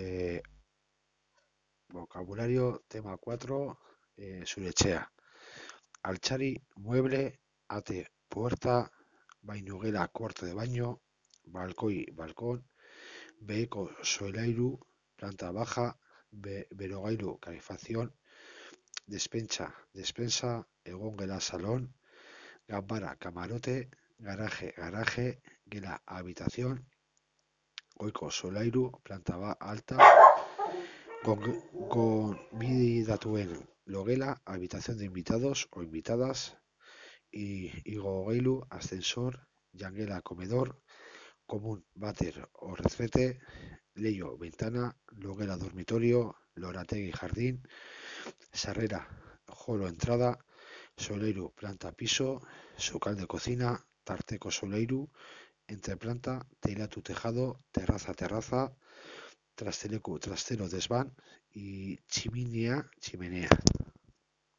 Eh, 0.00 0.40
vocabulario, 1.88 2.84
tema 2.86 3.16
4, 3.16 3.80
eh, 4.16 4.42
surechea. 4.46 5.12
Alchari, 6.02 6.62
mueble, 6.76 7.40
ate, 7.66 8.06
puerta, 8.28 8.92
bainugela, 9.42 10.06
cuarto 10.06 10.46
de 10.46 10.54
baño, 10.54 11.00
balcoi, 11.46 12.06
balcón, 12.12 12.64
beco, 13.40 13.90
solairu, 14.04 14.78
planta 15.16 15.50
baja, 15.50 15.98
be, 16.30 16.68
berogairu, 16.70 17.40
calefacción, 17.40 18.14
despensa, 19.04 19.74
despensa, 19.92 20.68
egongela, 20.84 21.40
salón, 21.40 21.92
gambara, 22.68 23.16
camarote, 23.16 23.90
garaje, 24.18 24.74
garaje, 24.76 25.42
gela, 25.66 26.00
habitación, 26.06 26.86
goiko, 27.98 28.30
solairu, 28.30 28.90
planta 29.02 29.34
alta, 29.58 29.96
Convidatuen 31.90 33.50
logela, 33.84 34.40
habitación 34.44 34.98
de 34.98 35.06
invitados 35.06 35.68
o 35.72 35.82
invitadas, 35.82 36.56
y 37.30 37.72
igogeilu, 37.84 38.66
ascensor, 38.70 39.48
jangela, 39.74 40.22
comedor, 40.22 40.80
común, 41.44 41.84
váter 41.94 42.48
o 42.52 42.76
retrete, 42.76 43.40
leyo, 43.94 44.38
ventana, 44.38 44.96
logela, 45.10 45.56
dormitorio, 45.56 46.36
lorategi, 46.54 47.10
jardín, 47.12 47.62
sarrera, 48.52 49.08
jolo, 49.46 49.88
entrada, 49.88 50.38
soleiru, 50.96 51.52
planta, 51.54 51.92
piso, 51.92 52.40
sucal 52.76 53.16
de 53.16 53.26
cocina, 53.26 53.84
tarteco, 54.04 54.50
soleiru, 54.50 55.10
entreplanta, 55.68 56.46
teilatu, 56.60 57.02
tejado, 57.02 57.60
terraza, 57.70 58.14
terraza, 58.14 58.72
trasteleku, 59.54 60.18
trastero, 60.18 60.68
desván 60.68 61.14
y 61.52 61.98
chiminea, 62.08 62.90
chimenea. 63.00 63.50